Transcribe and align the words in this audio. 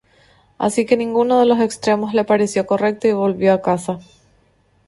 Así 0.57 0.87
que 0.87 0.97
ninguno 0.97 1.39
de 1.39 1.45
los 1.45 1.59
extremos 1.59 2.15
le 2.15 2.23
pareció 2.25 2.65
correcto 2.65 3.07
y 3.07 3.11
volvió 3.13 3.53
a 3.53 3.61
casa. 3.61 3.99